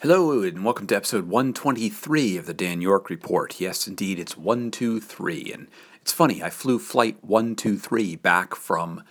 [0.00, 3.60] Hello, and welcome to episode 123 of the Dan York Report.
[3.60, 5.52] Yes, indeed, it's 123.
[5.52, 5.66] And
[6.00, 9.02] it's funny, I flew flight 123 back from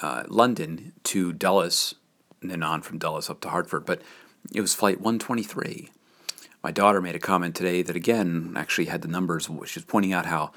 [0.00, 1.94] uh, London to Dulles,
[2.40, 4.02] and then on from Dulles up to Hartford, but
[4.52, 5.90] it was flight 123.
[6.60, 9.44] My daughter made a comment today that, again, actually had the numbers.
[9.44, 10.50] She was pointing out how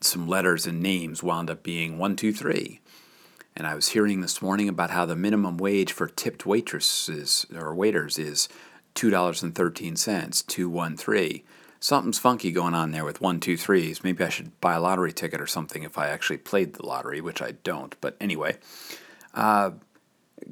[0.00, 2.80] some letters and names wound up being 123.
[3.54, 7.74] And I was hearing this morning about how the minimum wage for tipped waitresses or
[7.74, 8.48] waiters is
[8.98, 11.42] $2.13, 213.
[11.78, 14.02] Something's funky going on there with one, two, threes.
[14.02, 17.20] Maybe I should buy a lottery ticket or something if I actually played the lottery,
[17.20, 17.94] which I don't.
[18.00, 18.56] But anyway,
[19.34, 19.70] a uh,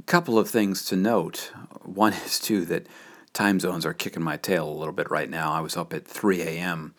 [0.07, 1.51] couple of things to note.
[1.83, 2.87] One is, too, that
[3.33, 5.53] time zones are kicking my tail a little bit right now.
[5.53, 6.95] I was up at 3 a.m.,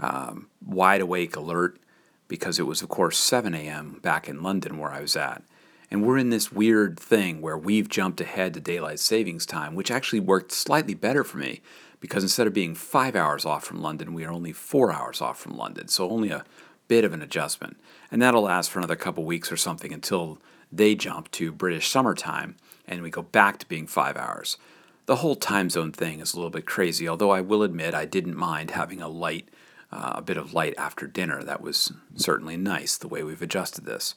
[0.00, 1.78] um, wide awake, alert,
[2.26, 4.00] because it was, of course, 7 a.m.
[4.02, 5.44] back in London where I was at.
[5.92, 9.90] And we're in this weird thing where we've jumped ahead to daylight savings time, which
[9.90, 11.60] actually worked slightly better for me
[12.00, 15.38] because instead of being five hours off from London, we are only four hours off
[15.38, 15.88] from London.
[15.88, 16.46] So only a
[16.88, 17.76] bit of an adjustment.
[18.10, 20.38] And that'll last for another couple weeks or something until
[20.72, 22.56] they jump to British summertime
[22.88, 24.56] and we go back to being five hours.
[25.04, 28.06] The whole time zone thing is a little bit crazy, although I will admit I
[28.06, 29.50] didn't mind having a light,
[29.92, 31.42] uh, a bit of light after dinner.
[31.42, 34.14] That was certainly nice the way we've adjusted this.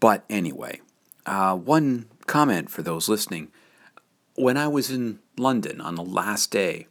[0.00, 0.80] But anyway,
[1.26, 3.48] uh, one comment for those listening.
[4.34, 6.86] When I was in London on the last day,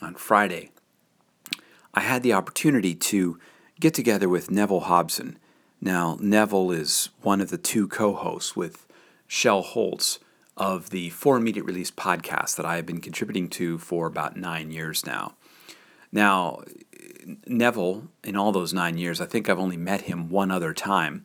[0.00, 0.70] on Friday,
[1.92, 3.38] I had the opportunity to
[3.80, 5.38] get together with Neville Hobson.
[5.80, 8.86] Now, Neville is one of the two co hosts with
[9.26, 10.20] Shel Holtz
[10.56, 14.70] of the For Immediate Release podcast that I have been contributing to for about nine
[14.70, 15.34] years now.
[16.12, 16.62] Now,
[17.46, 21.24] Neville, in all those nine years, I think I've only met him one other time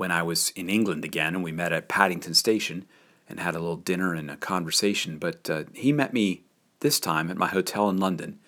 [0.00, 2.86] when I was in England again, and we met at Paddington Station
[3.28, 5.18] and had a little dinner and a conversation.
[5.18, 6.40] But uh, he met me
[6.80, 8.38] this time at my hotel in London.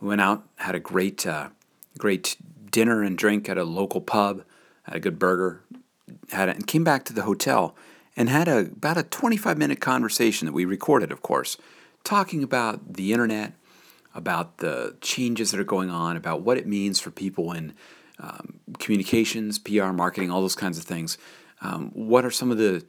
[0.00, 1.50] We went out, had a great, uh,
[1.98, 2.36] great
[2.72, 4.42] dinner and drink at a local pub,
[4.82, 5.60] had a good burger,
[6.30, 7.76] had it, and came back to the hotel
[8.16, 11.56] and had a about a 25 minute conversation that we recorded, of course,
[12.02, 13.52] talking about the internet,
[14.16, 17.72] about the changes that are going on, about what it means for people in
[18.20, 21.18] um, communications, PR, marketing, all those kinds of things.
[21.60, 22.84] Um, what are some of the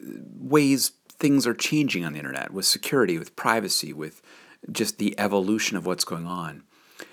[0.00, 4.22] ways things are changing on the internet with security, with privacy, with
[4.70, 6.62] just the evolution of what's going on?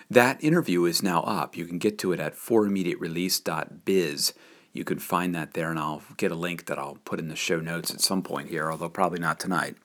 [0.09, 1.57] That interview is now up.
[1.57, 4.33] You can get to it at forimmediaterelease.biz.
[4.73, 7.35] You can find that there, and I'll get a link that I'll put in the
[7.35, 9.75] show notes at some point here, although probably not tonight.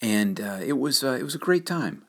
[0.00, 2.04] And uh, it was uh, it was a great time.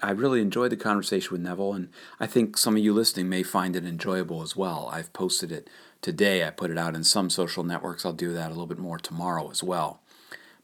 [0.00, 1.88] I really enjoyed the conversation with Neville, and
[2.20, 4.88] I think some of you listening may find it enjoyable as well.
[4.92, 5.68] I've posted it
[6.02, 6.46] today.
[6.46, 8.06] I put it out in some social networks.
[8.06, 10.00] I'll do that a little bit more tomorrow as well.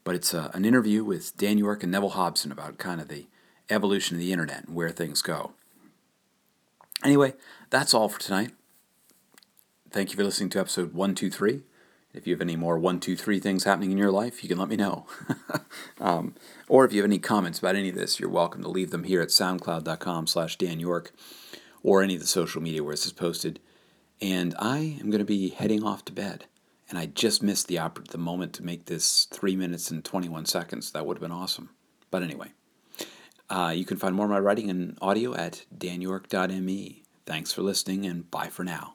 [0.05, 3.09] But it's a, uh, an interview with Dan York and Neville Hobson about kind of
[3.09, 3.27] the
[3.69, 5.51] evolution of the internet and where things go.
[7.03, 7.33] Anyway,
[7.69, 8.51] that's all for tonight.
[9.89, 11.63] Thank you for listening to episode 123.
[12.15, 14.57] If you have any more one, two, three things happening in your life, you can
[14.57, 15.05] let me know.
[15.99, 16.33] um,
[16.69, 19.03] or if you have any comments about any of this, you're welcome to leave them
[19.03, 21.11] here at soundcloud.com slash Dan York
[21.83, 23.59] or any of the social media where this is posted.
[24.21, 26.45] And I am going to be heading off to bed.
[26.89, 30.45] And I just missed the, opp- the moment to make this 3 minutes and 21
[30.45, 30.91] seconds.
[30.91, 31.71] That would have been awesome.
[32.11, 32.53] But anyway,
[33.49, 37.03] uh, you can find more of my writing and audio at danyork.me.
[37.25, 38.94] Thanks for listening, and bye for now.